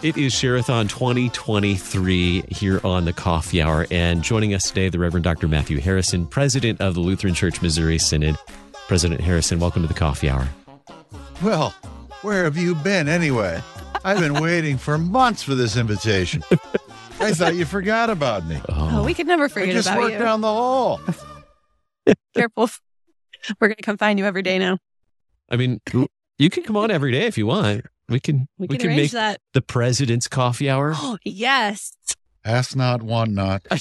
It 0.00 0.16
is 0.16 0.32
Sharathon 0.32 0.88
2023 0.88 2.42
here 2.50 2.80
on 2.84 3.04
the 3.04 3.12
Coffee 3.12 3.60
Hour. 3.60 3.84
And 3.90 4.22
joining 4.22 4.54
us 4.54 4.68
today, 4.68 4.88
the 4.88 5.00
Reverend 5.00 5.24
Dr. 5.24 5.48
Matthew 5.48 5.80
Harrison, 5.80 6.24
President 6.24 6.80
of 6.80 6.94
the 6.94 7.00
Lutheran 7.00 7.34
Church 7.34 7.60
Missouri 7.60 7.98
Synod. 7.98 8.36
President 8.86 9.20
Harrison, 9.20 9.58
welcome 9.58 9.82
to 9.82 9.88
the 9.88 9.94
Coffee 9.94 10.30
Hour. 10.30 10.46
Well, 11.42 11.74
where 12.22 12.44
have 12.44 12.56
you 12.56 12.76
been 12.76 13.08
anyway? 13.08 13.60
I've 14.04 14.20
been 14.20 14.34
waiting 14.40 14.78
for 14.78 14.98
months 14.98 15.42
for 15.42 15.56
this 15.56 15.76
invitation. 15.76 16.44
I 17.18 17.32
thought 17.32 17.56
you 17.56 17.64
forgot 17.64 18.08
about 18.08 18.46
me. 18.46 18.60
Oh, 18.68 19.00
oh 19.00 19.04
we 19.04 19.14
could 19.14 19.26
never 19.26 19.46
I 19.46 19.48
forget 19.48 19.74
just 19.74 19.88
about 19.88 19.98
worked 19.98 20.12
you. 20.12 20.18
down 20.20 20.42
the 20.42 20.46
hall. 20.46 21.00
Careful. 22.36 22.70
We're 23.60 23.66
going 23.66 23.76
to 23.76 23.82
come 23.82 23.96
find 23.96 24.16
you 24.16 24.26
every 24.26 24.42
day 24.42 24.60
now. 24.60 24.78
I 25.50 25.56
mean, 25.56 25.80
you 26.38 26.50
can 26.50 26.62
come 26.62 26.76
on 26.76 26.92
every 26.92 27.10
day 27.10 27.26
if 27.26 27.36
you 27.36 27.48
want. 27.48 27.84
We 28.08 28.20
can 28.20 28.48
We 28.58 28.68
can 28.68 28.78
can 28.78 28.88
arrange 28.88 29.00
make 29.00 29.10
that. 29.12 29.40
the 29.52 29.62
President's 29.62 30.28
Coffee 30.28 30.70
Hour. 30.70 30.92
Oh, 30.94 31.18
yes. 31.24 31.92
Ask 32.44 32.74
not, 32.76 33.02
want 33.02 33.32
not. 33.32 33.62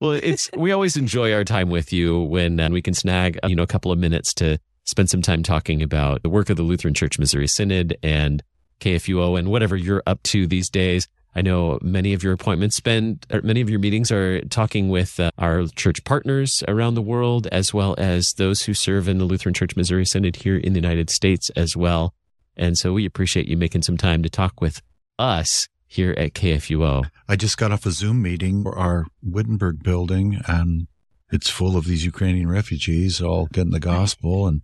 well, 0.00 0.12
it's 0.12 0.50
we 0.56 0.72
always 0.72 0.96
enjoy 0.96 1.32
our 1.32 1.44
time 1.44 1.70
with 1.70 1.92
you 1.92 2.20
when 2.22 2.58
uh, 2.58 2.68
we 2.70 2.82
can 2.82 2.94
snag 2.94 3.38
you 3.46 3.54
know 3.54 3.62
a 3.62 3.66
couple 3.66 3.92
of 3.92 3.98
minutes 3.98 4.34
to 4.34 4.58
spend 4.84 5.10
some 5.10 5.22
time 5.22 5.42
talking 5.42 5.82
about 5.82 6.22
the 6.22 6.28
work 6.28 6.50
of 6.50 6.56
the 6.56 6.62
Lutheran 6.62 6.94
Church 6.94 7.18
Missouri 7.18 7.46
Synod 7.46 7.96
and 8.02 8.42
KFUO 8.80 9.38
and 9.38 9.48
whatever 9.48 9.76
you're 9.76 10.02
up 10.06 10.22
to 10.24 10.46
these 10.46 10.68
days. 10.68 11.08
I 11.36 11.42
know 11.42 11.78
many 11.82 12.14
of 12.14 12.22
your 12.22 12.32
appointments 12.32 12.76
spend, 12.76 13.26
many 13.42 13.60
of 13.60 13.68
your 13.68 13.78
meetings 13.78 14.10
are 14.10 14.40
talking 14.46 14.88
with 14.88 15.20
uh, 15.20 15.30
our 15.36 15.66
church 15.66 16.02
partners 16.04 16.64
around 16.66 16.94
the 16.94 17.02
world, 17.02 17.46
as 17.52 17.74
well 17.74 17.94
as 17.98 18.32
those 18.32 18.62
who 18.62 18.72
serve 18.72 19.06
in 19.06 19.18
the 19.18 19.26
Lutheran 19.26 19.52
Church 19.52 19.76
Missouri 19.76 20.06
Synod 20.06 20.36
here 20.36 20.56
in 20.56 20.72
the 20.72 20.80
United 20.80 21.10
States 21.10 21.50
as 21.50 21.76
well. 21.76 22.14
And 22.56 22.78
so 22.78 22.94
we 22.94 23.04
appreciate 23.04 23.48
you 23.48 23.56
making 23.58 23.82
some 23.82 23.98
time 23.98 24.22
to 24.22 24.30
talk 24.30 24.62
with 24.62 24.80
us 25.18 25.68
here 25.86 26.14
at 26.16 26.32
KFUO. 26.32 27.10
I 27.28 27.36
just 27.36 27.58
got 27.58 27.70
off 27.70 27.84
a 27.84 27.90
Zoom 27.90 28.22
meeting 28.22 28.62
for 28.62 28.76
our 28.78 29.06
Wittenberg 29.22 29.82
building, 29.82 30.40
and 30.46 30.86
it's 31.30 31.50
full 31.50 31.76
of 31.76 31.84
these 31.84 32.02
Ukrainian 32.02 32.48
refugees 32.48 33.20
all 33.20 33.44
getting 33.52 33.72
the 33.72 33.78
gospel. 33.78 34.46
And 34.46 34.62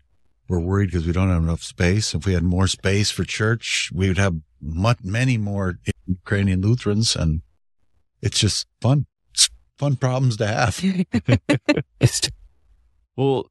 we're 0.48 0.58
worried 0.58 0.86
because 0.86 1.06
we 1.06 1.12
don't 1.12 1.28
have 1.28 1.42
enough 1.42 1.62
space. 1.62 2.14
If 2.14 2.24
we 2.24 2.32
had 2.32 2.42
more 2.42 2.66
space 2.66 3.10
for 3.10 3.24
church, 3.24 3.90
we 3.94 4.08
would 4.08 4.16
have 4.16 4.36
much, 4.62 4.98
many 5.02 5.36
more 5.36 5.78
Ukrainian 6.24 6.60
Lutherans. 6.60 7.16
And 7.16 7.42
it's 8.20 8.38
just 8.38 8.66
fun. 8.80 9.06
It's 9.32 9.48
fun 9.78 9.96
problems 9.96 10.36
to 10.38 10.46
have. 10.46 10.82
well, 13.16 13.50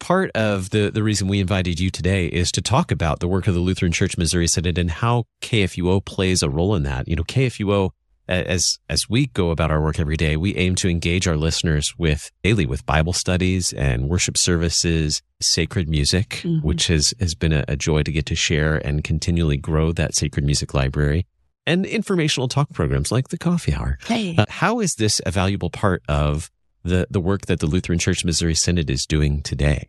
part 0.00 0.30
of 0.34 0.70
the, 0.70 0.90
the 0.90 1.02
reason 1.02 1.28
we 1.28 1.40
invited 1.40 1.78
you 1.80 1.90
today 1.90 2.26
is 2.26 2.50
to 2.52 2.62
talk 2.62 2.90
about 2.90 3.20
the 3.20 3.28
work 3.28 3.46
of 3.46 3.54
the 3.54 3.60
Lutheran 3.60 3.92
Church 3.92 4.16
Missouri 4.18 4.46
Synod 4.48 4.78
and 4.78 4.90
how 4.90 5.24
KFUO 5.42 6.04
plays 6.04 6.42
a 6.42 6.50
role 6.50 6.74
in 6.74 6.82
that. 6.84 7.08
You 7.08 7.16
know, 7.16 7.22
KFUO, 7.22 7.90
as 8.28 8.78
as 8.88 9.08
we 9.10 9.26
go 9.26 9.50
about 9.50 9.70
our 9.70 9.82
work 9.82 9.98
every 9.98 10.16
day, 10.16 10.36
we 10.36 10.56
aim 10.56 10.74
to 10.76 10.88
engage 10.88 11.26
our 11.26 11.36
listeners 11.36 11.94
with 11.98 12.30
daily 12.42 12.66
with 12.66 12.86
Bible 12.86 13.12
studies 13.12 13.72
and 13.72 14.08
worship 14.08 14.38
services, 14.38 15.22
sacred 15.40 15.88
music, 15.88 16.40
Mhm. 16.44 16.62
which 16.62 16.86
has 16.86 17.12
has 17.20 17.34
been 17.34 17.52
a, 17.52 17.64
a 17.68 17.76
joy 17.76 18.02
to 18.04 18.12
get 18.12 18.24
to 18.26 18.34
share 18.36 18.76
and 18.86 19.04
continually 19.04 19.56
grow 19.56 19.92
that 19.92 20.14
sacred 20.14 20.44
music 20.44 20.72
library, 20.72 21.26
and 21.66 21.86
informational 21.86 22.48
talk 22.48 22.70
programs 22.72 23.12
like 23.12 23.28
the 23.28 23.38
Coffee 23.38 23.74
Hour. 23.74 23.98
Hey. 24.04 24.36
Uh, 24.36 24.44
how 24.48 24.80
is 24.80 24.96
this 24.96 25.20
a 25.24 25.30
valuable 25.30 25.70
part 25.70 26.02
of 26.08 26.50
the, 26.82 27.06
the 27.10 27.20
work 27.20 27.46
that 27.46 27.60
the 27.60 27.66
Lutheran 27.66 27.98
Church 27.98 28.24
Missouri 28.24 28.54
Synod 28.54 28.90
is 28.90 29.06
doing 29.06 29.42
today? 29.42 29.88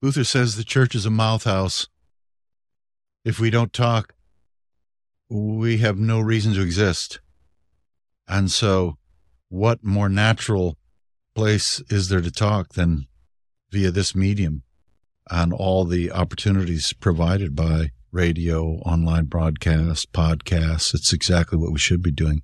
Luther 0.00 0.24
says 0.24 0.56
the 0.56 0.64
church 0.64 0.94
is 0.94 1.06
a 1.06 1.10
mouth 1.10 1.44
house. 1.44 1.86
If 3.24 3.38
we 3.38 3.50
don't 3.50 3.72
talk, 3.72 4.14
we 5.28 5.78
have 5.78 5.96
no 5.98 6.20
reason 6.20 6.54
to 6.54 6.62
exist. 6.62 7.20
And 8.26 8.50
so, 8.50 8.98
what 9.48 9.84
more 9.84 10.08
natural 10.08 10.76
place 11.34 11.80
is 11.88 12.08
there 12.08 12.20
to 12.20 12.30
talk 12.30 12.74
than 12.74 13.06
via 13.70 13.90
this 13.90 14.14
medium 14.14 14.62
and 15.30 15.52
all 15.52 15.84
the 15.84 16.10
opportunities 16.10 16.92
provided 16.92 17.54
by 17.54 17.90
radio, 18.12 18.74
online 18.84 19.24
broadcasts, 19.24 20.06
podcasts? 20.06 20.94
It's 20.94 21.12
exactly 21.12 21.58
what 21.58 21.72
we 21.72 21.78
should 21.78 22.02
be 22.02 22.12
doing. 22.12 22.42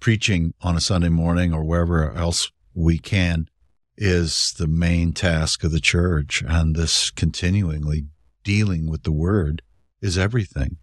Preaching 0.00 0.54
on 0.62 0.76
a 0.76 0.80
Sunday 0.80 1.08
morning 1.08 1.52
or 1.52 1.64
wherever 1.64 2.12
else 2.12 2.50
we 2.72 2.98
can 2.98 3.48
is 3.96 4.54
the 4.58 4.68
main 4.68 5.12
task 5.12 5.64
of 5.64 5.72
the 5.72 5.80
church, 5.80 6.42
and 6.46 6.76
this 6.76 7.10
continually 7.10 8.06
dealing 8.44 8.88
with 8.88 9.02
the 9.02 9.12
word 9.12 9.60
is 10.00 10.16
everything. 10.16 10.76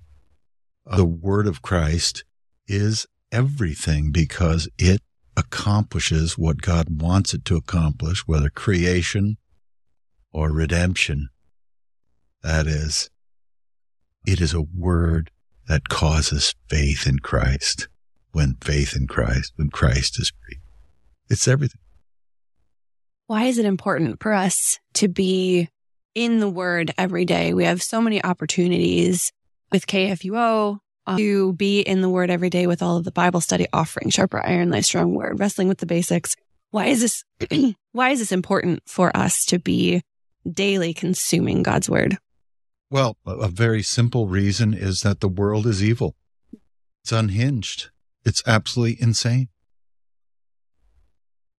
The 0.85 1.05
word 1.05 1.47
of 1.47 1.61
Christ 1.61 2.25
is 2.67 3.07
everything 3.31 4.11
because 4.11 4.67
it 4.77 5.01
accomplishes 5.37 6.37
what 6.37 6.61
God 6.61 7.01
wants 7.01 7.33
it 7.33 7.45
to 7.45 7.55
accomplish, 7.55 8.27
whether 8.27 8.49
creation 8.49 9.37
or 10.31 10.51
redemption. 10.51 11.29
That 12.43 12.67
is, 12.67 13.09
it 14.25 14.41
is 14.41 14.53
a 14.53 14.61
word 14.61 15.31
that 15.67 15.89
causes 15.89 16.53
faith 16.69 17.07
in 17.07 17.19
Christ. 17.19 17.87
When 18.31 18.57
faith 18.61 18.95
in 18.95 19.07
Christ, 19.07 19.53
when 19.55 19.69
Christ 19.69 20.19
is 20.19 20.31
free, 20.43 20.59
it's 21.29 21.47
everything. 21.47 21.79
Why 23.27 23.45
is 23.45 23.57
it 23.57 23.65
important 23.65 24.21
for 24.21 24.33
us 24.33 24.79
to 24.95 25.07
be 25.07 25.69
in 26.13 26.39
the 26.39 26.49
word 26.49 26.93
every 26.97 27.25
day? 27.25 27.53
We 27.53 27.63
have 27.63 27.81
so 27.81 28.01
many 28.01 28.23
opportunities 28.23 29.31
with 29.71 29.87
KFUO 29.87 30.79
to 31.17 31.53
be 31.53 31.81
in 31.81 32.01
the 32.01 32.09
word 32.09 32.29
every 32.29 32.49
day 32.49 32.67
with 32.67 32.81
all 32.81 32.97
of 32.97 33.05
the 33.05 33.11
Bible 33.11 33.41
study 33.41 33.67
offering, 33.71 34.09
sharper 34.09 34.45
iron, 34.45 34.69
thy 34.69 34.81
strong 34.81 35.13
word, 35.13 35.39
wrestling 35.39 35.67
with 35.67 35.77
the 35.77 35.85
basics. 35.85 36.35
Why 36.71 36.87
is 36.87 37.01
this, 37.01 37.23
why 37.93 38.09
is 38.09 38.19
this 38.19 38.31
important 38.31 38.81
for 38.85 39.15
us 39.15 39.45
to 39.45 39.59
be 39.59 40.01
daily 40.51 40.93
consuming 40.93 41.63
God's 41.63 41.89
word? 41.89 42.17
Well, 42.89 43.17
a 43.25 43.47
very 43.47 43.81
simple 43.81 44.27
reason 44.27 44.73
is 44.73 45.01
that 45.01 45.19
the 45.19 45.27
world 45.27 45.65
is 45.65 45.83
evil. 45.83 46.15
It's 47.03 47.11
unhinged. 47.11 47.89
It's 48.23 48.43
absolutely 48.47 49.01
insane. 49.01 49.49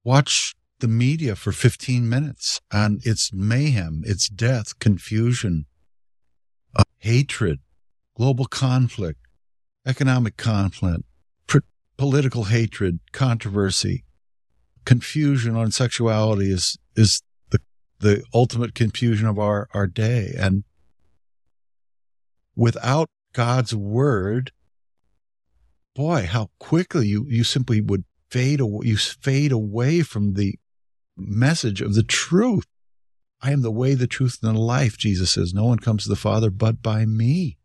Watch 0.04 0.54
the 0.78 0.88
media 0.88 1.34
for 1.34 1.52
15 1.52 2.08
minutes 2.08 2.60
and 2.70 3.00
it's 3.04 3.32
mayhem, 3.32 4.02
it's 4.04 4.28
death, 4.28 4.78
confusion, 4.78 5.66
uh, 6.76 6.84
hatred, 6.98 7.60
global 8.14 8.44
conflict, 8.44 9.20
economic 9.86 10.36
conflict, 10.36 11.02
pr- 11.46 11.58
political 11.96 12.44
hatred, 12.44 13.00
controversy, 13.12 14.04
confusion 14.84 15.56
on 15.56 15.70
sexuality 15.72 16.52
is, 16.52 16.78
is 16.94 17.22
the, 17.50 17.58
the 17.98 18.22
ultimate 18.34 18.74
confusion 18.74 19.26
of 19.26 19.38
our, 19.38 19.68
our 19.72 19.86
day. 19.86 20.34
And 20.38 20.64
without 22.56 23.08
God's 23.32 23.74
word, 23.74 24.50
boy, 25.94 26.26
how 26.26 26.50
quickly 26.58 27.08
you, 27.08 27.26
you 27.28 27.44
simply 27.44 27.80
would 27.80 28.04
fade 28.30 28.60
away, 28.60 28.86
you 28.86 28.96
fade 28.96 29.52
away 29.52 30.02
from 30.02 30.34
the 30.34 30.58
message 31.16 31.80
of 31.80 31.94
the 31.94 32.02
truth. 32.02 32.64
I 33.42 33.52
am 33.52 33.62
the 33.62 33.70
way, 33.70 33.94
the 33.94 34.06
truth, 34.06 34.38
and 34.42 34.56
the 34.56 34.60
life, 34.60 34.96
Jesus 34.96 35.32
says. 35.32 35.52
No 35.52 35.64
one 35.64 35.78
comes 35.78 36.04
to 36.04 36.08
the 36.08 36.16
Father 36.16 36.50
but 36.50 36.82
by 36.82 37.04
me. 37.04 37.58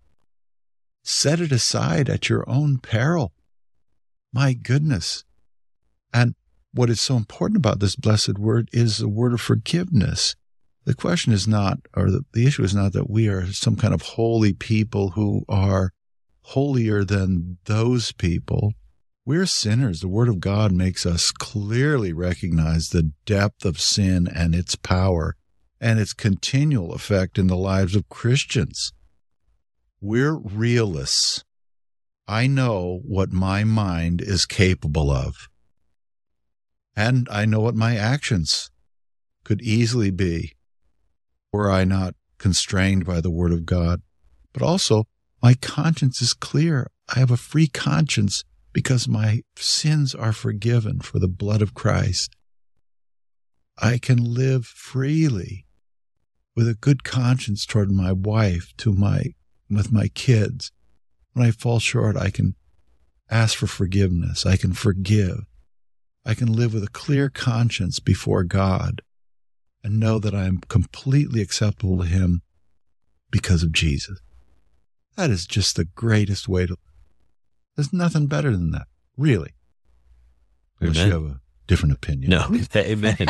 Set 1.04 1.40
it 1.40 1.52
aside 1.52 2.10
at 2.10 2.30
your 2.30 2.48
own 2.48 2.78
peril. 2.78 3.32
My 4.34 4.54
goodness. 4.54 5.24
And 6.14 6.36
what 6.74 6.90
is 6.90 7.02
so 7.02 7.16
important 7.16 7.58
about 7.58 7.80
this 7.80 7.96
blessed 7.96 8.38
word 8.38 8.70
is 8.72 8.98
the 8.98 9.08
word 9.08 9.34
of 9.34 9.42
forgiveness. 9.42 10.36
The 10.92 10.96
question 10.96 11.32
is 11.32 11.48
not, 11.48 11.80
or 11.96 12.12
the, 12.12 12.26
the 12.34 12.46
issue 12.46 12.64
is 12.64 12.76
not 12.76 12.92
that 12.92 13.10
we 13.10 13.30
are 13.30 13.46
some 13.54 13.78
kind 13.78 13.94
of 13.94 14.02
holy 14.02 14.52
people 14.52 15.12
who 15.12 15.46
are 15.48 15.94
holier 16.42 17.06
than 17.06 17.60
those 17.64 18.12
people. 18.12 18.74
We're 19.26 19.46
sinners. 19.46 20.02
The 20.02 20.10
Word 20.10 20.28
of 20.28 20.42
God 20.42 20.74
makes 20.74 21.06
us 21.06 21.32
clearly 21.32 22.12
recognize 22.12 22.90
the 22.90 23.14
depth 23.26 23.64
of 23.64 23.80
sin 23.80 24.28
and 24.28 24.54
its 24.54 24.76
power 24.76 25.38
and 25.80 25.98
its 25.98 26.12
continual 26.12 26.92
effect 26.92 27.40
in 27.40 27.48
the 27.48 27.56
lives 27.56 27.96
of 27.96 28.10
Christians. 28.10 28.92
We're 30.02 30.36
realists. 30.36 31.46
I 32.28 32.48
know 32.48 33.00
what 33.06 33.32
my 33.32 33.64
mind 33.64 34.20
is 34.20 34.46
capable 34.46 35.10
of. 35.10 35.48
And 36.98 37.30
I 37.32 37.46
know 37.46 37.62
what 37.62 37.76
my 37.76 37.96
actions 37.96 38.70
could 39.46 39.62
easily 39.62 40.12
be 40.12 40.52
were 41.52 41.70
I 41.70 41.84
not 41.84 42.16
constrained 42.38 43.06
by 43.06 43.22
the 43.22 43.32
Word 43.32 43.52
of 43.52 43.66
God. 43.66 44.02
But 44.54 44.64
also, 44.64 45.06
my 45.42 45.54
conscience 45.56 46.22
is 46.22 46.34
clear. 46.34 46.90
I 47.14 47.20
have 47.20 47.32
a 47.32 47.38
free 47.38 47.68
conscience 47.68 48.44
because 48.74 49.08
my 49.08 49.42
sins 49.56 50.16
are 50.16 50.34
forgiven 50.34 51.02
for 51.02 51.20
the 51.20 51.28
blood 51.28 51.62
of 51.62 51.74
Christ. 51.74 52.36
I 53.78 53.98
can 53.98 54.18
live 54.18 54.66
freely 54.66 55.66
with 56.56 56.68
a 56.68 56.76
good 56.76 57.04
conscience 57.04 57.66
toward 57.66 57.92
my 57.92 58.12
wife, 58.12 58.74
to 58.78 58.94
my 58.94 59.34
with 59.70 59.92
my 59.92 60.08
kids. 60.10 60.72
When 61.34 61.46
I 61.46 61.52
fall 61.52 61.80
short, 61.80 62.18
I 62.18 62.30
can 62.30 62.56
ask 63.30 63.58
for 63.58 63.68
forgiveness. 63.68 64.46
I 64.46 64.58
can 64.58 64.74
forgive. 64.74 65.46
I 66.26 66.34
can 66.34 66.52
live 66.52 66.74
with 66.74 66.84
a 66.84 66.90
clear 66.90 67.30
conscience 67.30 68.00
before 68.00 68.44
God 68.44 69.02
and 69.84 70.00
know 70.00 70.20
that 70.20 70.36
I 70.36 70.46
am 70.46 70.60
completely 70.68 71.42
acceptable 71.42 71.98
to 71.98 72.06
Him 72.06 72.42
because 73.32 73.64
of 73.64 73.72
Jesus. 73.72 74.20
That 75.18 75.30
is 75.30 75.46
just 75.46 75.76
the 75.76 75.86
greatest 75.86 76.48
way 76.48 76.66
to. 76.68 76.78
There's 77.76 77.94
nothing 77.94 78.28
better 78.28 78.52
than 78.52 78.72
that, 78.72 78.88
really. 79.18 79.54
Unless 80.80 80.98
Amen. 80.98 81.08
you 81.08 81.14
have 81.14 81.32
a 81.36 81.40
different 81.68 81.94
opinion. 81.96 82.30
No, 82.32 82.46
amen. 82.76 83.28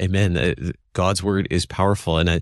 amen. 0.00 0.36
Uh, 0.36 0.72
God's 0.92 1.22
word 1.22 1.46
is 1.50 1.66
powerful. 1.66 2.18
And 2.18 2.28
I, 2.30 2.40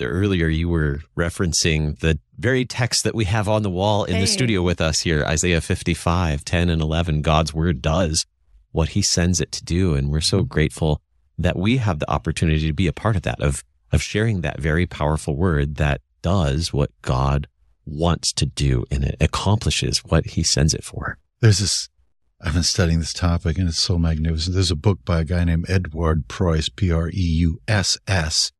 earlier 0.00 0.48
you 0.48 0.68
were 0.68 1.00
referencing 1.16 1.98
the 2.00 2.18
very 2.38 2.64
text 2.64 3.04
that 3.04 3.14
we 3.14 3.24
have 3.24 3.48
on 3.48 3.62
the 3.62 3.70
wall 3.70 4.04
in 4.04 4.14
Hey. 4.16 4.20
the 4.20 4.26
studio 4.26 4.62
with 4.62 4.80
us 4.80 5.00
here 5.00 5.24
Isaiah 5.24 5.60
55, 5.60 6.44
10 6.44 6.68
and 6.68 6.82
11. 6.82 7.22
God's 7.22 7.54
word 7.54 7.80
does 7.82 8.26
what 8.72 8.90
he 8.90 9.02
sends 9.02 9.40
it 9.40 9.52
to 9.52 9.64
do. 9.64 9.94
And 9.94 10.10
we're 10.10 10.20
so 10.20 10.42
grateful 10.42 11.00
that 11.38 11.56
we 11.56 11.76
have 11.78 11.98
the 11.98 12.10
opportunity 12.10 12.66
to 12.66 12.72
be 12.72 12.86
a 12.86 12.92
part 12.92 13.16
of 13.16 13.22
that, 13.22 13.40
of, 13.40 13.64
of 13.92 14.02
sharing 14.02 14.40
that 14.40 14.60
very 14.60 14.86
powerful 14.86 15.36
word 15.36 15.76
that 15.76 16.00
does 16.22 16.72
what 16.72 16.90
God 17.02 17.46
wants 17.84 18.32
to 18.32 18.46
do 18.46 18.84
and 18.90 19.04
it 19.04 19.16
accomplishes 19.20 19.98
what 19.98 20.26
he 20.26 20.42
sends 20.42 20.74
it 20.74 20.82
for. 20.82 21.18
There's 21.40 21.58
this, 21.58 21.88
I've 22.40 22.54
been 22.54 22.62
studying 22.62 22.98
this 22.98 23.12
topic 23.12 23.58
and 23.58 23.68
it's 23.68 23.78
so 23.78 23.98
magnificent. 23.98 24.54
There's 24.54 24.70
a 24.70 24.76
book 24.76 25.04
by 25.04 25.20
a 25.20 25.24
guy 25.24 25.44
named 25.44 25.66
Edward 25.68 26.26
Preuss, 26.26 26.68
P 26.68 26.90
R 26.90 27.08
E 27.08 27.12
U 27.14 27.60
S 27.68 27.98
S. 28.08 28.50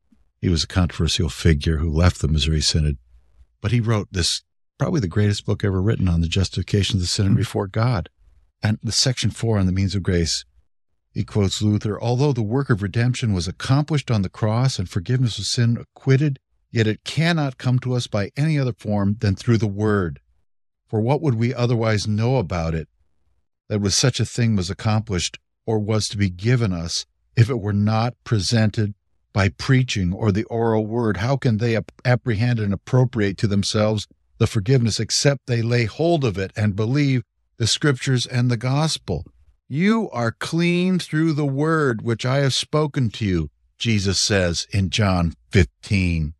He 0.40 0.48
was 0.48 0.64
a 0.64 0.68
controversial 0.68 1.28
figure 1.28 1.78
who 1.78 1.90
left 1.90 2.20
the 2.20 2.28
Missouri 2.28 2.60
Synod, 2.60 2.98
but 3.60 3.72
he 3.72 3.80
wrote 3.80 4.08
this, 4.12 4.42
probably 4.78 5.00
the 5.00 5.08
greatest 5.08 5.46
book 5.46 5.64
ever 5.64 5.82
written 5.82 6.08
on 6.08 6.20
the 6.20 6.28
justification 6.28 6.98
of 6.98 7.00
the 7.00 7.06
sinner 7.06 7.30
mm-hmm. 7.30 7.38
before 7.38 7.66
God. 7.66 8.10
And 8.62 8.78
the 8.82 8.92
section 8.92 9.30
four 9.30 9.58
on 9.58 9.66
the 9.66 9.72
means 9.72 9.94
of 9.94 10.02
grace, 10.02 10.44
he 11.16 11.24
quotes 11.24 11.62
Luther, 11.62 11.98
although 11.98 12.34
the 12.34 12.42
work 12.42 12.68
of 12.68 12.82
redemption 12.82 13.32
was 13.32 13.48
accomplished 13.48 14.10
on 14.10 14.20
the 14.20 14.28
cross 14.28 14.78
and 14.78 14.86
forgiveness 14.86 15.38
of 15.38 15.46
sin 15.46 15.78
acquitted, 15.78 16.38
yet 16.70 16.86
it 16.86 17.04
cannot 17.04 17.56
come 17.56 17.78
to 17.78 17.94
us 17.94 18.06
by 18.06 18.30
any 18.36 18.58
other 18.58 18.74
form 18.74 19.16
than 19.20 19.34
through 19.34 19.56
the 19.56 19.66
word. 19.66 20.20
For 20.86 21.00
what 21.00 21.22
would 21.22 21.36
we 21.36 21.54
otherwise 21.54 22.06
know 22.06 22.36
about 22.36 22.74
it 22.74 22.90
that 23.70 23.80
was 23.80 23.96
such 23.96 24.20
a 24.20 24.26
thing 24.26 24.56
was 24.56 24.68
accomplished 24.68 25.38
or 25.64 25.78
was 25.78 26.06
to 26.08 26.18
be 26.18 26.28
given 26.28 26.74
us 26.74 27.06
if 27.34 27.48
it 27.48 27.60
were 27.60 27.72
not 27.72 28.12
presented 28.22 28.92
by 29.32 29.48
preaching 29.48 30.12
or 30.12 30.30
the 30.30 30.44
oral 30.44 30.84
word? 30.84 31.16
How 31.16 31.38
can 31.38 31.56
they 31.56 31.76
ap- 31.76 31.92
apprehend 32.04 32.60
and 32.60 32.74
appropriate 32.74 33.38
to 33.38 33.46
themselves 33.46 34.06
the 34.36 34.46
forgiveness 34.46 35.00
except 35.00 35.46
they 35.46 35.62
lay 35.62 35.86
hold 35.86 36.26
of 36.26 36.36
it 36.36 36.52
and 36.54 36.76
believe 36.76 37.22
the 37.56 37.66
scriptures 37.66 38.26
and 38.26 38.50
the 38.50 38.58
gospel? 38.58 39.24
You 39.68 40.08
are 40.10 40.30
clean 40.30 41.00
through 41.00 41.32
the 41.32 41.44
word 41.44 42.00
which 42.02 42.24
I 42.24 42.36
have 42.36 42.54
spoken 42.54 43.10
to 43.10 43.24
you, 43.24 43.50
Jesus 43.78 44.20
says 44.20 44.64
in 44.70 44.90
John 44.90 45.32
15. 45.50 46.34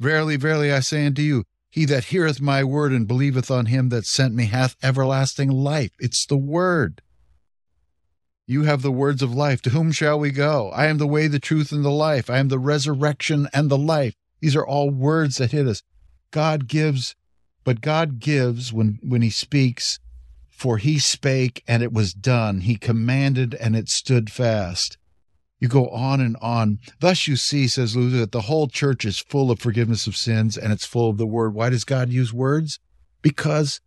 Verily, 0.00 0.34
verily, 0.34 0.72
I 0.72 0.80
say 0.80 1.06
unto 1.06 1.22
you, 1.22 1.44
he 1.70 1.84
that 1.84 2.06
heareth 2.06 2.40
my 2.40 2.64
word 2.64 2.90
and 2.90 3.06
believeth 3.06 3.52
on 3.52 3.66
him 3.66 3.88
that 3.90 4.04
sent 4.04 4.34
me 4.34 4.46
hath 4.46 4.74
everlasting 4.82 5.48
life. 5.48 5.92
It's 6.00 6.26
the 6.26 6.36
word. 6.36 7.02
You 8.48 8.64
have 8.64 8.82
the 8.82 8.90
words 8.90 9.22
of 9.22 9.32
life. 9.32 9.62
To 9.62 9.70
whom 9.70 9.92
shall 9.92 10.18
we 10.18 10.32
go? 10.32 10.70
I 10.70 10.86
am 10.86 10.98
the 10.98 11.06
way, 11.06 11.28
the 11.28 11.38
truth, 11.38 11.70
and 11.70 11.84
the 11.84 11.90
life. 11.90 12.28
I 12.28 12.38
am 12.38 12.48
the 12.48 12.58
resurrection 12.58 13.48
and 13.54 13.70
the 13.70 13.78
life. 13.78 14.14
These 14.40 14.56
are 14.56 14.66
all 14.66 14.90
words 14.90 15.36
that 15.36 15.52
hit 15.52 15.68
us. 15.68 15.84
God 16.32 16.66
gives, 16.66 17.14
but 17.62 17.80
God 17.80 18.18
gives 18.18 18.72
when, 18.72 18.98
when 19.04 19.22
he 19.22 19.30
speaks, 19.30 20.00
for 20.62 20.78
he 20.78 20.96
spake 20.96 21.64
and 21.66 21.82
it 21.82 21.92
was 21.92 22.14
done. 22.14 22.60
He 22.60 22.76
commanded 22.76 23.52
and 23.56 23.74
it 23.74 23.88
stood 23.88 24.30
fast. 24.30 24.96
You 25.58 25.66
go 25.66 25.88
on 25.88 26.20
and 26.20 26.36
on. 26.40 26.78
Thus 27.00 27.26
you 27.26 27.34
see, 27.34 27.66
says 27.66 27.96
Luther, 27.96 28.18
that 28.18 28.30
the 28.30 28.42
whole 28.42 28.68
church 28.68 29.04
is 29.04 29.18
full 29.18 29.50
of 29.50 29.58
forgiveness 29.58 30.06
of 30.06 30.16
sins 30.16 30.56
and 30.56 30.72
it's 30.72 30.86
full 30.86 31.10
of 31.10 31.18
the 31.18 31.26
word. 31.26 31.52
Why 31.52 31.68
does 31.68 31.82
God 31.82 32.10
use 32.10 32.32
words? 32.32 32.78
Because 33.22 33.80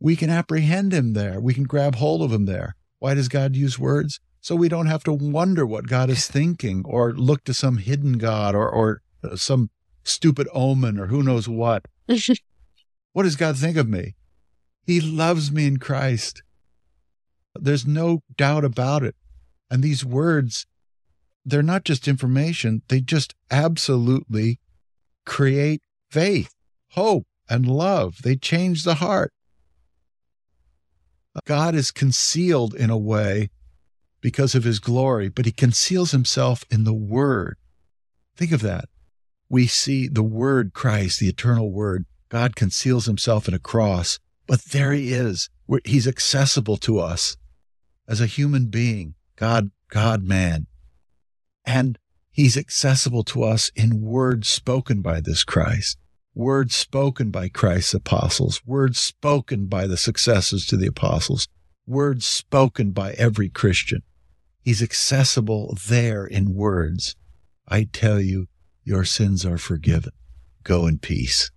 we 0.00 0.16
can 0.16 0.28
apprehend 0.28 0.92
him 0.92 1.12
there. 1.12 1.40
We 1.40 1.54
can 1.54 1.62
grab 1.62 1.94
hold 1.94 2.22
of 2.22 2.32
him 2.32 2.46
there. 2.46 2.74
Why 2.98 3.14
does 3.14 3.28
God 3.28 3.54
use 3.54 3.78
words? 3.78 4.18
So 4.40 4.56
we 4.56 4.68
don't 4.68 4.86
have 4.86 5.04
to 5.04 5.12
wonder 5.12 5.64
what 5.64 5.86
God 5.86 6.10
is 6.10 6.26
thinking 6.26 6.82
or 6.84 7.12
look 7.12 7.44
to 7.44 7.54
some 7.54 7.76
hidden 7.76 8.18
God 8.18 8.56
or, 8.56 8.68
or 8.68 9.00
uh, 9.22 9.36
some 9.36 9.70
stupid 10.02 10.48
omen 10.52 10.98
or 10.98 11.06
who 11.06 11.22
knows 11.22 11.48
what. 11.48 11.86
What 13.12 13.22
does 13.22 13.36
God 13.36 13.56
think 13.56 13.78
of 13.78 13.88
me? 13.88 14.14
He 14.86 15.00
loves 15.00 15.50
me 15.50 15.66
in 15.66 15.78
Christ. 15.78 16.42
There's 17.54 17.86
no 17.86 18.20
doubt 18.36 18.64
about 18.64 19.02
it. 19.02 19.16
And 19.70 19.82
these 19.82 20.04
words, 20.04 20.66
they're 21.44 21.62
not 21.62 21.84
just 21.84 22.06
information, 22.06 22.82
they 22.88 23.00
just 23.00 23.34
absolutely 23.50 24.60
create 25.24 25.82
faith, 26.10 26.54
hope, 26.92 27.26
and 27.48 27.66
love. 27.66 28.22
They 28.22 28.36
change 28.36 28.84
the 28.84 28.96
heart. 28.96 29.32
God 31.44 31.74
is 31.74 31.90
concealed 31.90 32.74
in 32.74 32.90
a 32.90 32.96
way 32.96 33.50
because 34.20 34.54
of 34.54 34.64
his 34.64 34.78
glory, 34.78 35.28
but 35.28 35.46
he 35.46 35.52
conceals 35.52 36.12
himself 36.12 36.64
in 36.70 36.84
the 36.84 36.94
word. 36.94 37.56
Think 38.36 38.52
of 38.52 38.62
that. 38.62 38.86
We 39.48 39.66
see 39.66 40.08
the 40.08 40.22
word 40.22 40.72
Christ, 40.74 41.20
the 41.20 41.28
eternal 41.28 41.70
word. 41.70 42.06
God 42.28 42.56
conceals 42.56 43.06
himself 43.06 43.46
in 43.46 43.54
a 43.54 43.58
cross, 43.58 44.18
but 44.46 44.62
there 44.66 44.92
he 44.92 45.12
is. 45.12 45.48
We're- 45.66 45.82
He's 45.84 46.06
accessible 46.06 46.76
to 46.78 46.98
us 46.98 47.36
as 48.08 48.20
a 48.20 48.26
human 48.26 48.66
being, 48.66 49.14
God, 49.36 49.70
God 49.90 50.22
man. 50.22 50.66
And 51.64 51.98
he's 52.30 52.56
accessible 52.56 53.24
to 53.24 53.42
us 53.42 53.70
in 53.74 54.00
words 54.02 54.48
spoken 54.48 55.02
by 55.02 55.20
this 55.20 55.42
Christ, 55.42 55.98
words 56.34 56.76
spoken 56.76 57.30
by 57.30 57.48
Christ's 57.48 57.94
apostles, 57.94 58.62
words 58.64 59.00
spoken 59.00 59.66
by 59.66 59.86
the 59.86 59.96
successors 59.96 60.66
to 60.66 60.76
the 60.76 60.86
apostles, 60.86 61.48
words 61.86 62.26
spoken 62.26 62.92
by 62.92 63.12
every 63.14 63.48
Christian. 63.48 64.02
He's 64.62 64.82
accessible 64.82 65.76
there 65.88 66.26
in 66.26 66.54
words. 66.54 67.16
I 67.68 67.84
tell 67.92 68.20
you, 68.20 68.46
your 68.84 69.04
sins 69.04 69.44
are 69.44 69.58
forgiven. 69.58 70.12
Go 70.62 70.86
in 70.86 70.98
peace. 70.98 71.50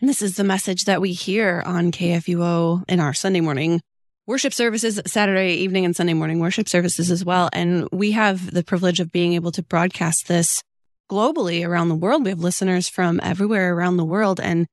And 0.00 0.08
this 0.08 0.22
is 0.22 0.36
the 0.36 0.44
message 0.44 0.86
that 0.86 1.02
we 1.02 1.12
hear 1.12 1.62
on 1.66 1.92
KFUO 1.92 2.84
in 2.88 3.00
our 3.00 3.12
Sunday 3.12 3.42
morning 3.42 3.82
worship 4.26 4.54
services, 4.54 4.98
Saturday 5.06 5.54
evening 5.56 5.84
and 5.84 5.94
Sunday 5.94 6.14
morning 6.14 6.38
worship 6.38 6.70
services 6.70 7.10
as 7.10 7.22
well. 7.22 7.50
And 7.52 7.86
we 7.92 8.12
have 8.12 8.50
the 8.50 8.64
privilege 8.64 8.98
of 8.98 9.12
being 9.12 9.34
able 9.34 9.52
to 9.52 9.62
broadcast 9.62 10.26
this 10.26 10.62
globally 11.10 11.66
around 11.66 11.90
the 11.90 11.94
world. 11.94 12.24
We 12.24 12.30
have 12.30 12.40
listeners 12.40 12.88
from 12.88 13.20
everywhere 13.22 13.74
around 13.74 13.98
the 13.98 14.04
world. 14.04 14.40
And 14.40 14.66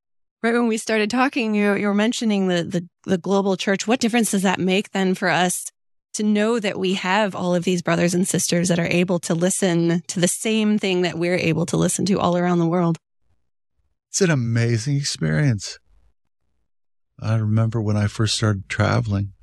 right 0.44 0.54
when 0.54 0.68
we 0.68 0.78
started 0.78 1.10
talking, 1.10 1.56
you, 1.56 1.74
you 1.74 1.88
were 1.88 1.94
mentioning 1.94 2.48
the, 2.48 2.64
the, 2.64 2.88
the 3.04 3.18
global 3.18 3.58
church. 3.58 3.86
What 3.86 4.00
difference 4.00 4.32
does 4.32 4.44
that 4.44 4.60
make 4.60 4.92
then 4.92 5.14
for 5.14 5.28
us 5.28 5.66
to 6.14 6.24
know 6.24 6.58
that 6.58 6.80
we 6.80 6.94
have 6.94 7.36
all 7.36 7.54
of 7.54 7.66
these 7.66 7.82
brothers 7.82 8.14
and 8.14 8.26
sisters 8.26 8.70
that 8.70 8.80
are 8.80 8.88
able 8.88 9.20
to 9.20 9.36
listen 9.36 10.04
to 10.08 10.22
the 10.22 10.28
same 10.30 10.80
thing 10.80 11.02
that 11.02 11.20
we're 11.20 11.36
able 11.36 11.66
to 11.66 11.76
listen 11.76 12.06
to 12.06 12.18
all 12.18 12.38
around 12.38 12.60
the 12.60 12.66
world? 12.66 12.98
It's 14.10 14.22
an 14.22 14.32
amazing 14.32 14.98
experience. 14.98 15.80
I 17.20 17.36
remember 17.36 17.82
when 17.82 17.98
I 17.98 18.08
first 18.08 18.36
started 18.36 18.70
traveling 18.70 19.34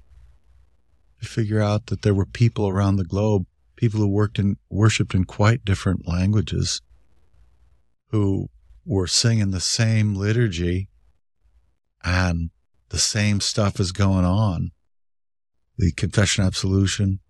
to 1.21 1.26
figure 1.26 1.61
out 1.61 1.87
that 1.87 2.02
there 2.02 2.14
were 2.14 2.26
people 2.26 2.68
around 2.68 2.97
the 2.97 3.04
globe, 3.04 3.47
people 3.76 4.00
who 4.00 4.09
worked 4.09 4.38
in 4.38 4.56
worshiped 4.71 5.14
in 5.14 5.25
quite 5.25 5.64
different 5.64 6.06
languages, 6.06 6.80
who 8.09 8.49
were 8.85 9.06
singing 9.06 9.50
the 9.50 9.61
same 9.61 10.14
liturgy 10.14 10.88
and 12.04 12.50
the 12.90 12.99
same 12.99 13.40
stuff 13.40 13.80
is 13.80 13.92
going 13.92 14.25
on. 14.25 14.71
The 15.78 15.90
confession 15.92 16.44
absolution. 16.44 17.21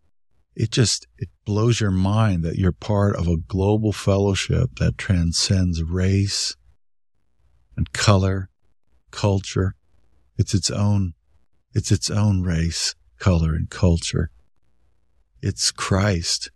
It 0.54 0.70
just 0.70 1.06
it 1.16 1.30
blows 1.44 1.80
your 1.80 1.90
mind 1.90 2.44
that 2.44 2.56
you're 2.56 2.72
part 2.72 3.16
of 3.16 3.26
a 3.26 3.38
global 3.38 3.92
fellowship 3.92 4.70
that 4.78 4.98
transcends 4.98 5.82
race, 5.82 6.54
and 7.76 7.92
color, 7.92 8.48
culture. 9.10 9.74
It's 10.36 10.54
its 10.54 10.70
own, 10.70 11.14
it's 11.72 11.90
its 11.92 12.10
own 12.10 12.42
race, 12.42 12.94
color, 13.18 13.54
and 13.54 13.70
culture. 13.70 14.30
It's 15.42 15.70
Christ. 15.70 16.50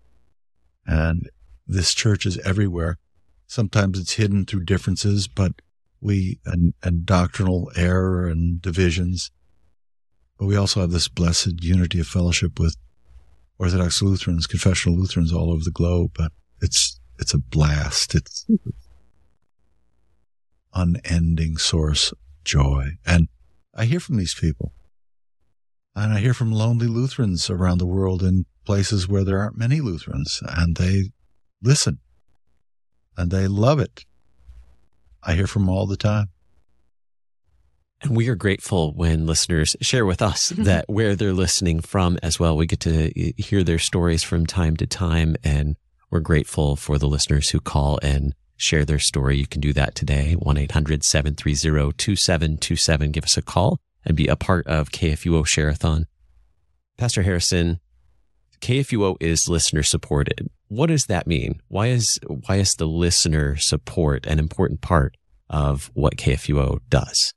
And 0.86 1.28
this 1.66 1.94
church 1.94 2.24
is 2.24 2.38
everywhere. 2.38 2.98
Sometimes 3.46 3.98
it's 3.98 4.14
hidden 4.14 4.44
through 4.44 4.64
differences, 4.64 5.28
but 5.28 5.52
we, 6.00 6.40
and, 6.46 6.74
and 6.82 7.04
doctrinal 7.04 7.70
error 7.76 8.26
and 8.26 8.60
divisions. 8.60 9.30
But 10.38 10.46
we 10.46 10.56
also 10.56 10.80
have 10.80 10.90
this 10.90 11.08
blessed 11.08 11.62
unity 11.62 12.00
of 12.00 12.06
fellowship 12.06 12.58
with 12.58 12.76
Orthodox 13.58 14.00
Lutherans, 14.02 14.46
confessional 14.46 14.98
Lutherans 14.98 15.32
all 15.32 15.50
over 15.50 15.64
the 15.64 15.70
globe. 15.70 16.12
But 16.14 16.32
it's, 16.60 17.00
it's 17.18 17.34
a 17.34 17.38
blast. 17.38 18.14
It's, 18.14 18.46
unending 20.78 21.56
source 21.56 22.12
of 22.12 22.18
joy. 22.44 22.92
And 23.04 23.28
I 23.74 23.84
hear 23.84 24.00
from 24.00 24.16
these 24.16 24.34
people. 24.34 24.72
And 25.94 26.12
I 26.12 26.20
hear 26.20 26.34
from 26.34 26.52
lonely 26.52 26.86
Lutherans 26.86 27.50
around 27.50 27.78
the 27.78 27.86
world 27.86 28.22
in 28.22 28.46
places 28.64 29.08
where 29.08 29.24
there 29.24 29.38
aren't 29.38 29.58
many 29.58 29.80
Lutherans, 29.80 30.40
and 30.46 30.76
they 30.76 31.10
listen 31.62 31.98
and 33.16 33.30
they 33.30 33.48
love 33.48 33.80
it. 33.80 34.04
I 35.22 35.34
hear 35.34 35.48
from 35.48 35.62
them 35.62 35.70
all 35.70 35.86
the 35.86 35.96
time. 35.96 36.28
And 38.00 38.16
we 38.16 38.28
are 38.28 38.36
grateful 38.36 38.92
when 38.92 39.26
listeners 39.26 39.74
share 39.80 40.06
with 40.06 40.22
us 40.22 40.48
that 40.56 40.84
where 40.88 41.16
they're 41.16 41.32
listening 41.32 41.80
from 41.80 42.16
as 42.22 42.38
well. 42.38 42.56
We 42.56 42.66
get 42.66 42.80
to 42.80 43.10
hear 43.36 43.64
their 43.64 43.80
stories 43.80 44.22
from 44.22 44.46
time 44.46 44.76
to 44.76 44.86
time. 44.86 45.34
And 45.42 45.76
we're 46.10 46.20
grateful 46.20 46.76
for 46.76 46.96
the 46.96 47.08
listeners 47.08 47.50
who 47.50 47.60
call 47.60 47.98
and 48.02 48.34
share 48.58 48.84
their 48.84 48.98
story. 48.98 49.38
You 49.38 49.46
can 49.46 49.62
do 49.62 49.72
that 49.72 49.94
today. 49.94 50.36
1-800-730-2727. 50.40 53.12
Give 53.12 53.24
us 53.24 53.38
a 53.38 53.42
call 53.42 53.80
and 54.04 54.16
be 54.16 54.26
a 54.26 54.36
part 54.36 54.66
of 54.66 54.90
KFUO 54.90 55.44
Sharathon. 55.44 56.04
Pastor 56.98 57.22
Harrison, 57.22 57.80
KFUO 58.60 59.16
is 59.20 59.48
listener 59.48 59.82
supported. 59.82 60.50
What 60.66 60.88
does 60.88 61.06
that 61.06 61.26
mean? 61.26 61.60
Why 61.68 61.86
is, 61.86 62.18
why 62.26 62.56
is 62.56 62.74
the 62.74 62.86
listener 62.86 63.56
support 63.56 64.26
an 64.26 64.38
important 64.38 64.80
part 64.80 65.16
of 65.48 65.90
what 65.94 66.16
KFUO 66.16 66.80
does? 66.90 67.32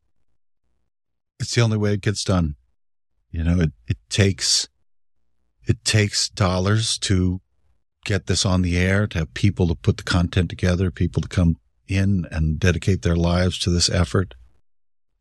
It's 1.39 1.55
the 1.55 1.61
only 1.61 1.77
way 1.77 1.93
it 1.93 2.01
gets 2.01 2.23
done. 2.23 2.55
You 3.29 3.43
know, 3.43 3.61
it, 3.61 3.71
it 3.87 3.97
takes, 4.09 4.67
it 5.67 5.85
takes 5.85 6.29
dollars 6.29 6.97
to 6.99 7.41
get 8.05 8.27
this 8.27 8.45
on 8.45 8.61
the 8.61 8.77
air, 8.77 9.07
to 9.07 9.19
have 9.19 9.33
people 9.33 9.67
to 9.67 9.75
put 9.75 9.97
the 9.97 10.03
content 10.03 10.49
together, 10.49 10.91
people 10.91 11.21
to 11.21 11.27
come 11.27 11.57
in 11.87 12.25
and 12.31 12.59
dedicate 12.59 13.01
their 13.01 13.15
lives 13.15 13.59
to 13.59 13.69
this 13.69 13.89
effort. 13.89 14.33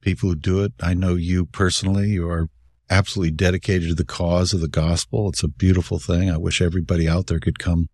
People 0.01 0.31
who 0.31 0.37
do 0.37 0.63
it. 0.63 0.73
I 0.81 0.95
know 0.95 1.15
you 1.15 1.45
personally. 1.45 2.11
You 2.11 2.29
are 2.29 2.49
absolutely 2.89 3.33
dedicated 3.33 3.89
to 3.89 3.95
the 3.95 4.05
cause 4.05 4.53
of 4.53 4.61
the 4.61 4.69
gospel. 4.69 5.29
It's 5.29 5.43
a 5.43 5.49
beautiful 5.49 5.99
thing. 5.99 6.31
I 6.31 6.37
wish 6.37 6.63
everybody 6.63 7.09
out 7.09 7.27
there 7.27 7.41
could 7.41 7.59
come 7.59 7.89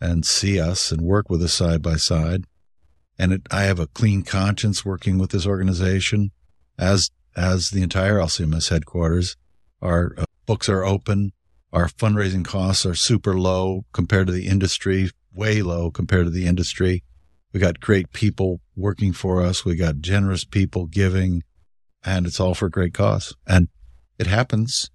and 0.00 0.24
see 0.24 0.60
us 0.60 0.92
and 0.92 1.00
work 1.02 1.28
with 1.28 1.42
us 1.42 1.54
side 1.54 1.82
by 1.82 1.96
side. 1.96 2.44
And 3.18 3.32
it, 3.32 3.42
I 3.50 3.62
have 3.62 3.80
a 3.80 3.88
clean 3.88 4.22
conscience 4.22 4.84
working 4.84 5.18
with 5.18 5.30
this 5.30 5.46
organization 5.46 6.30
as, 6.78 7.10
as 7.36 7.70
the 7.70 7.82
entire 7.82 8.14
LCMS 8.14 8.70
headquarters. 8.70 9.36
Our 9.82 10.14
uh, 10.16 10.24
books 10.46 10.68
are 10.68 10.84
open. 10.84 11.32
Our 11.72 11.88
fundraising 11.88 12.44
costs 12.44 12.86
are 12.86 12.94
super 12.94 13.38
low 13.38 13.84
compared 13.92 14.26
to 14.28 14.32
the 14.32 14.46
industry, 14.46 15.10
way 15.32 15.62
low 15.62 15.90
compared 15.90 16.26
to 16.26 16.30
the 16.30 16.46
industry. 16.46 17.02
We 17.52 17.60
got 17.60 17.80
great 17.80 18.12
people 18.12 18.60
working 18.76 19.12
for 19.12 19.42
us. 19.42 19.64
We 19.64 19.76
got 19.76 20.00
generous 20.00 20.44
people 20.44 20.86
giving 20.86 21.42
and 22.04 22.26
it's 22.26 22.40
all 22.40 22.54
for 22.54 22.68
great 22.68 22.94
cause. 22.94 23.34
And 23.46 23.68
it 24.18 24.26
happens, 24.26 24.90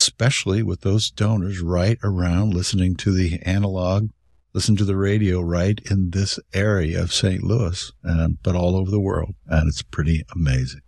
especially 0.00 0.62
with 0.62 0.80
those 0.80 1.10
donors 1.10 1.60
right 1.60 1.98
around 2.02 2.54
listening 2.54 2.96
to 2.96 3.12
the 3.12 3.40
analog, 3.42 4.10
listen 4.52 4.76
to 4.76 4.84
the 4.84 4.96
radio 4.96 5.40
right 5.40 5.80
in 5.90 6.10
this 6.10 6.38
area 6.52 7.02
of 7.02 7.12
St. 7.12 7.42
Louis, 7.42 7.92
and, 8.02 8.38
but 8.42 8.54
all 8.54 8.76
over 8.76 8.90
the 8.90 9.00
world. 9.00 9.34
And 9.46 9.68
it's 9.68 9.82
pretty 9.82 10.24
amazing. 10.34 10.80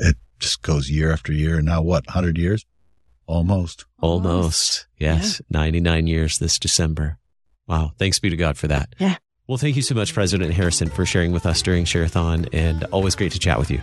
It 0.00 0.16
just 0.38 0.62
goes 0.62 0.90
year 0.90 1.12
after 1.12 1.32
year. 1.32 1.58
And 1.58 1.66
now 1.66 1.82
what, 1.82 2.06
100 2.06 2.38
years? 2.38 2.64
Almost. 3.32 3.86
Almost. 3.98 4.86
Yes. 4.98 5.40
Yeah. 5.48 5.58
99 5.60 6.06
years 6.06 6.38
this 6.38 6.58
December. 6.58 7.16
Wow. 7.66 7.92
Thanks 7.98 8.18
be 8.18 8.28
to 8.28 8.36
God 8.36 8.58
for 8.58 8.68
that. 8.68 8.94
Yeah. 8.98 9.16
Well, 9.48 9.56
thank 9.56 9.74
you 9.74 9.80
so 9.80 9.94
much, 9.94 10.12
President 10.12 10.52
Harrison, 10.52 10.90
for 10.90 11.06
sharing 11.06 11.32
with 11.32 11.46
us 11.46 11.62
during 11.62 11.86
Sharathon, 11.86 12.46
and 12.52 12.84
always 12.84 13.16
great 13.16 13.32
to 13.32 13.38
chat 13.38 13.58
with 13.58 13.70
you. 13.70 13.80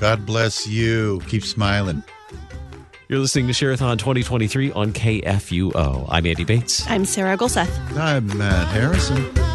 God 0.00 0.24
bless 0.24 0.66
you. 0.66 1.20
Keep 1.28 1.44
smiling. 1.44 2.02
You're 3.08 3.18
listening 3.18 3.46
to 3.48 3.52
Sharathon 3.52 3.98
2023 3.98 4.72
on 4.72 4.94
KFUO. 4.94 6.06
I'm 6.08 6.26
Andy 6.26 6.44
Bates. 6.44 6.88
I'm 6.88 7.04
Sarah 7.04 7.36
Gulseth. 7.36 7.96
I'm 7.98 8.26
Matt 8.38 8.66
Harrison. 8.68 9.45